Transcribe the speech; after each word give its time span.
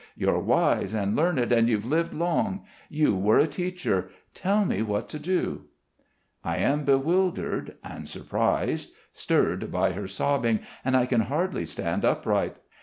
You're 0.15 0.39
wise 0.39 0.95
and 0.95 1.15
learned, 1.15 1.51
and 1.51 1.69
you've 1.69 1.85
lived 1.85 2.11
long! 2.11 2.63
You 2.89 3.15
were 3.15 3.37
a 3.37 3.45
teacher. 3.45 4.09
Tell 4.33 4.65
me 4.65 4.81
what 4.81 5.07
to 5.09 5.19
do." 5.19 5.65
I 6.43 6.57
am 6.57 6.85
bewildered 6.85 7.75
and 7.83 8.07
surprised, 8.09 8.93
stirred 9.13 9.69
by 9.69 9.91
her 9.91 10.07
sobbing, 10.07 10.61
and 10.83 10.97
I 10.97 11.05
can 11.05 11.21
hardly 11.21 11.65
stand 11.65 12.03
upright. 12.03 12.55